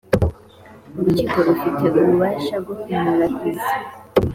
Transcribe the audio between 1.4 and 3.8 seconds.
rufite ububasha bwokumurahiza.